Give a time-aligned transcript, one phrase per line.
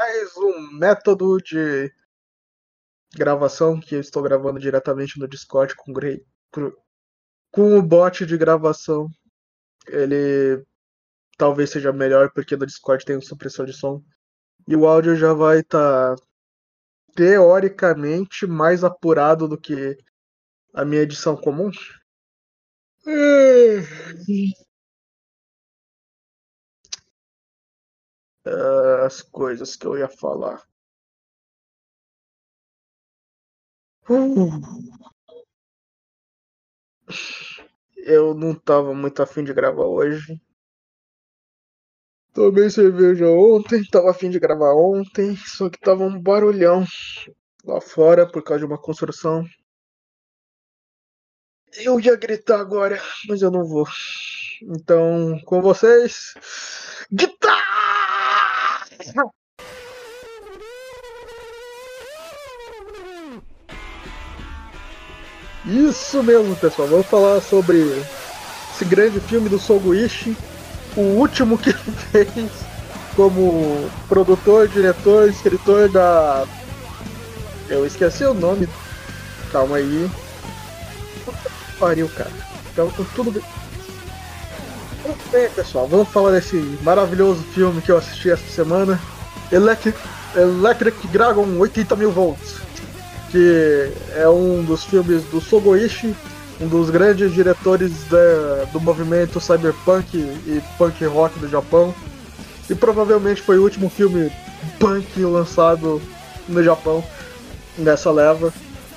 [0.00, 1.92] mais um método de
[3.14, 5.92] gravação que eu estou gravando diretamente no Discord com,
[7.52, 9.10] com o bot de gravação.
[9.86, 10.64] Ele
[11.36, 14.02] talvez seja melhor porque no Discord tem um supressor de som
[14.66, 16.22] e o áudio já vai estar tá,
[17.14, 19.98] teoricamente mais apurado do que
[20.72, 21.70] a minha edição comum.
[28.44, 30.62] Ah, as coisas que eu ia falar.
[37.96, 40.40] Eu não tava muito afim de gravar hoje.
[42.32, 46.84] Tomei cerveja ontem, tava afim de gravar ontem, só que tava um barulhão
[47.64, 49.44] lá fora por causa de uma construção.
[51.76, 53.86] Eu ia gritar agora, mas eu não vou.
[54.62, 56.34] Então, com vocês,
[57.12, 57.69] guitarra!
[65.70, 66.88] Isso mesmo, pessoal.
[66.88, 68.04] Vamos falar sobre
[68.74, 70.36] esse grande filme do Soguishi,
[70.96, 71.78] o último que ele
[72.10, 72.50] fez
[73.14, 76.44] como produtor, diretor, escritor da.
[77.68, 78.68] Eu esqueci o nome.
[79.52, 80.10] Calma aí.
[81.78, 82.32] Pariu, cara.
[82.72, 83.42] Então, tudo bem.
[85.30, 89.00] Bem, pessoal, vamos falar desse maravilhoso filme que eu assisti esta semana:
[89.52, 89.96] Electric,
[90.34, 92.69] Electric Dragon 80 mil volts
[93.30, 96.14] que é um dos filmes do Sogoishi,
[96.60, 101.94] um dos grandes diretores da, do movimento cyberpunk e punk rock do Japão.
[102.68, 104.30] E provavelmente foi o último filme
[104.78, 106.02] punk lançado
[106.48, 107.02] no Japão
[107.78, 108.52] nessa leva.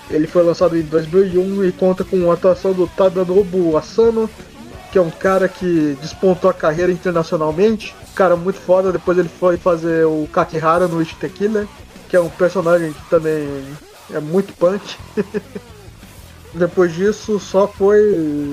[0.10, 4.30] Ele foi lançado em 2001 e conta com a atuação do Tadanobu Asano,
[4.92, 7.96] que é um cara que despontou a carreira internacionalmente.
[8.14, 11.66] Cara muito foda, depois ele foi fazer o Kakihara no Ichi Tequila,
[12.10, 13.48] que é um personagem que também
[14.12, 14.98] é muito punk.
[16.54, 18.02] Depois disso, só foi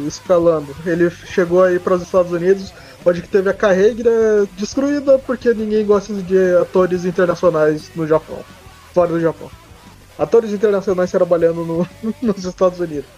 [0.06, 0.74] escalando.
[0.86, 2.72] Ele chegou aí para os Estados Unidos,
[3.04, 8.38] onde teve a carreira destruída porque ninguém gosta de atores internacionais no Japão,
[8.94, 9.50] fora do Japão.
[10.18, 11.88] Atores internacionais trabalhando no,
[12.22, 13.08] nos Estados Unidos.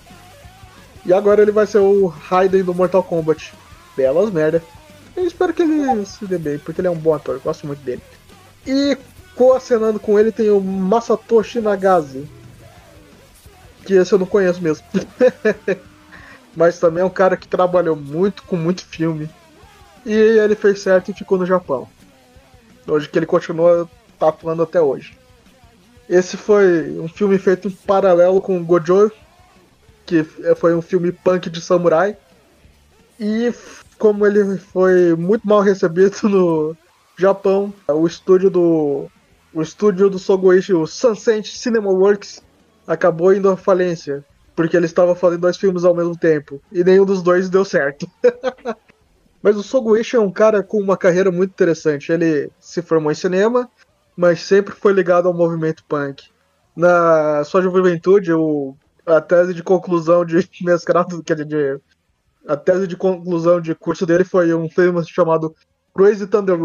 [1.05, 3.53] E agora ele vai ser o Raiden do Mortal Kombat.
[3.97, 4.63] Belas merda.
[5.17, 7.81] Eu espero que ele se dê bem, porque ele é um bom ator, gosto muito
[7.81, 8.01] dele.
[8.67, 8.97] E
[9.35, 12.29] Coacenando com ele tem o Masatoshi Nagase.
[13.85, 14.85] Que esse eu não conheço mesmo.
[16.55, 19.29] Mas também é um cara que trabalhou muito com muito filme.
[20.05, 21.89] E ele fez certo e ficou no Japão.
[22.87, 23.89] Hoje que ele continua
[24.19, 25.17] tatuando até hoje.
[26.09, 29.11] Esse foi um filme feito em paralelo com Gojo,
[30.05, 30.25] que
[30.57, 32.17] foi um filme punk de samurai.
[33.19, 33.53] E
[33.99, 36.77] como ele foi muito mal recebido no
[37.17, 39.09] Japão, o estúdio do
[39.55, 42.43] o estúdio do Sogoishi, o Sunset Cinema Works,
[42.87, 44.25] acabou indo à falência,
[44.57, 48.09] porque ele estava fazendo dois filmes ao mesmo tempo, e nenhum dos dois deu certo.
[49.43, 52.13] mas o Sogoishi é um cara com uma carreira muito interessante.
[52.13, 53.69] Ele se formou em cinema,
[54.17, 56.25] mas sempre foi ligado ao movimento punk.
[56.77, 58.75] Na sua juventude, o,
[59.05, 61.81] a tese de conclusão de mestrado, quer dizer,
[62.47, 65.55] a tese de conclusão de curso dele foi um filme chamado
[65.95, 66.59] Crazy Thunder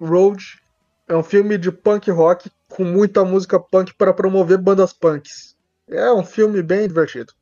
[0.00, 0.60] Road,
[1.08, 5.56] é um filme de punk rock com muita música punk para promover bandas punks.
[5.88, 7.32] É um filme bem divertido.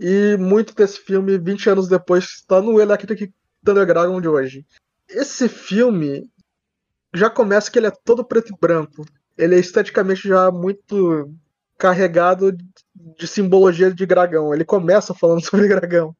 [0.00, 4.66] E muito desse filme, 20 anos depois, está no Electric Thunder Dragon de hoje.
[5.08, 6.28] Esse filme
[7.14, 9.04] já começa que ele é todo preto e branco.
[9.36, 11.30] Ele é esteticamente já muito
[11.78, 12.56] carregado
[12.94, 14.54] de simbologia de dragão.
[14.54, 16.16] Ele começa falando sobre dragão.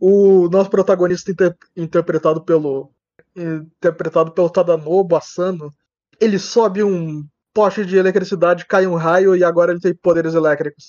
[0.00, 2.90] O nosso protagonista inter interpretado pelo
[3.36, 5.72] interpretado pelo Tadanobu Asano,
[6.20, 10.88] ele sobe um poste de eletricidade, cai um raio e agora ele tem poderes elétricos.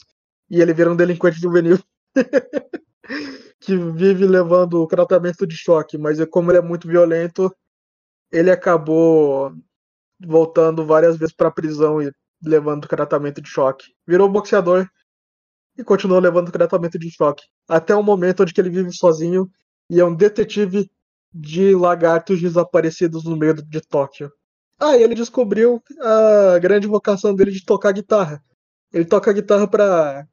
[0.50, 1.80] E ele vira um delinquente juvenil.
[3.60, 7.54] que vive levando tratamento de choque, mas como ele é muito violento,
[8.32, 9.54] ele acabou
[10.20, 12.12] voltando várias vezes para prisão e
[12.44, 13.86] levando tratamento de choque.
[14.08, 14.88] Virou boxeador
[15.78, 17.44] e continuou levando tratamento de choque.
[17.68, 19.50] Até o momento onde ele vive sozinho
[19.90, 20.90] e é um detetive
[21.34, 24.32] de lagartos desaparecidos no meio de Tóquio.
[24.80, 28.42] Ah, e ele descobriu a grande vocação dele de tocar guitarra.
[28.94, 30.26] Ele toca guitarra para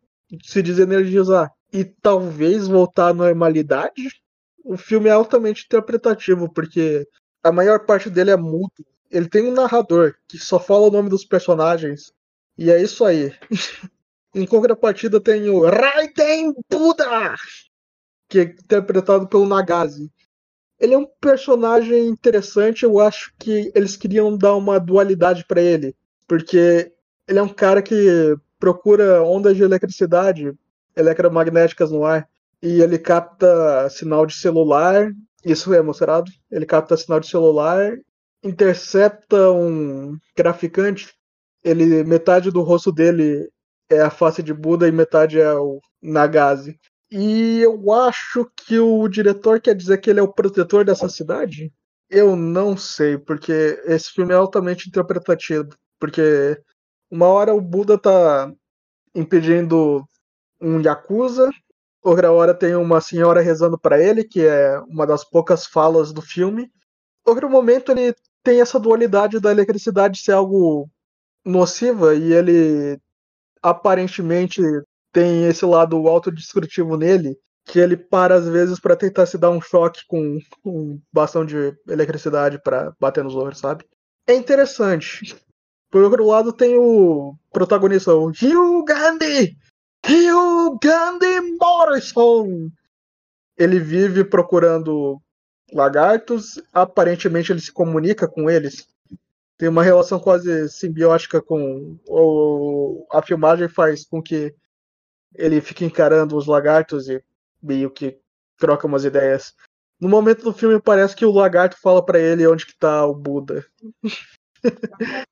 [0.44, 4.08] se desenergizar e talvez voltar à normalidade.
[4.64, 7.06] O filme é altamente interpretativo, porque
[7.42, 8.86] a maior parte dele é mudo.
[9.10, 12.12] Ele tem um narrador que só fala o nome dos personagens.
[12.56, 13.32] E é isso aí.
[14.34, 17.34] em contrapartida tem o Raiden Buda,
[18.28, 20.10] que é interpretado pelo Nagase.
[20.78, 22.84] Ele é um personagem interessante.
[22.84, 25.94] Eu acho que eles queriam dar uma dualidade para ele,
[26.26, 26.92] porque
[27.26, 30.52] ele é um cara que procura ondas de eletricidade
[30.96, 32.26] eletromagnéticas no ar
[32.62, 35.12] e ele capta sinal de celular.
[35.44, 36.30] Isso é mostrado.
[36.50, 37.96] Ele capta sinal de celular,
[38.42, 41.14] intercepta um traficante.
[41.62, 43.48] Ele metade do rosto dele
[43.88, 46.78] é a face de Buda e metade é o Nagase.
[47.10, 51.72] E eu acho que o diretor quer dizer que ele é o protetor dessa cidade?
[52.10, 55.68] Eu não sei, porque esse filme é altamente interpretativo.
[55.98, 56.60] Porque
[57.10, 58.52] uma hora o Buda tá
[59.14, 60.04] impedindo
[60.60, 61.50] um Yakuza,
[62.02, 66.22] outra hora tem uma senhora rezando para ele, que é uma das poucas falas do
[66.22, 66.70] filme.
[67.24, 70.88] Outro momento ele tem essa dualidade da eletricidade ser algo
[71.44, 72.98] nociva e ele
[73.62, 74.60] aparentemente
[75.16, 79.62] tem esse lado autodestrutivo nele, que ele para às vezes para tentar se dar um
[79.62, 83.86] choque com um bastão de eletricidade para bater nos outros, sabe?
[84.26, 85.34] É interessante.
[85.90, 89.56] Por outro lado, tem o protagonista, o Hugh Gandhi!
[90.06, 92.70] Hugh Gandhi Morrison!
[93.56, 95.18] Ele vive procurando
[95.72, 98.86] lagartos, aparentemente ele se comunica com eles.
[99.56, 101.96] Tem uma relação quase simbiótica com.
[102.06, 104.54] O, a filmagem faz com que
[105.34, 107.22] ele fica encarando os lagartos e
[107.62, 108.18] meio que
[108.56, 109.54] troca umas ideias.
[110.00, 113.14] No momento do filme parece que o lagarto fala para ele onde que tá o
[113.14, 113.64] Buda.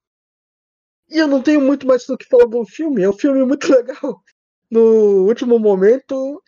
[1.08, 3.02] e eu não tenho muito mais do que falar do filme.
[3.02, 4.22] É um filme muito legal.
[4.70, 6.42] No último momento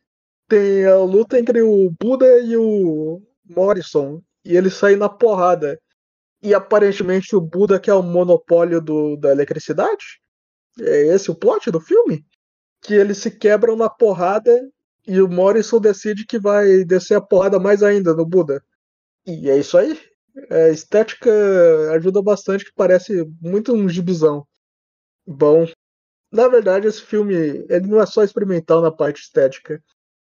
[0.48, 4.22] tem a luta entre o Buda e o Morrison.
[4.44, 5.78] E eles saem na porrada.
[6.42, 10.20] E aparentemente o Buda quer o monopólio do, da eletricidade?
[10.78, 12.24] É esse o plot do filme?
[12.86, 14.52] Que eles se quebram na porrada
[15.06, 18.62] e o Morrison decide que vai descer a porrada mais ainda no Buda.
[19.26, 19.98] E é isso aí.
[20.50, 21.30] A estética
[21.94, 24.46] ajuda bastante, que parece muito um gibizão.
[25.26, 25.66] Bom,
[26.30, 27.34] na verdade esse filme
[27.68, 29.82] ele não é só experimental na parte estética.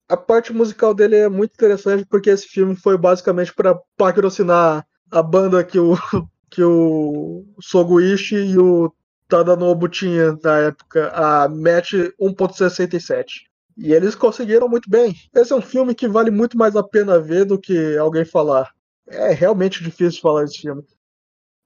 [0.06, 5.22] A parte musical dele é muito interessante porque esse filme foi basicamente para patrocinar a
[5.22, 5.94] banda que o
[6.50, 8.92] que o Soguichi e o
[9.30, 13.48] Tadanobu tinha na época a Match 1.67.
[13.78, 15.14] E eles conseguiram muito bem.
[15.34, 18.70] Esse é um filme que vale muito mais a pena ver do que alguém falar.
[19.06, 20.84] É realmente difícil falar desse filme.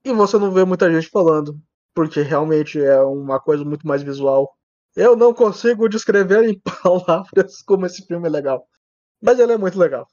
[0.05, 1.59] E você não vê muita gente falando,
[1.95, 4.55] porque realmente é uma coisa muito mais visual.
[4.95, 8.69] Eu não consigo descrever em palavras como esse filme é legal.
[9.21, 10.07] Mas ele é muito legal.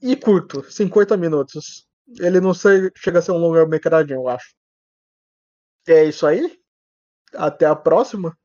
[0.00, 1.86] E curto, 50 minutos.
[2.18, 4.54] Ele não sei, chega a ser um longa-metragem, eu acho.
[5.86, 6.58] É isso aí?
[7.36, 8.36] Até a próxima.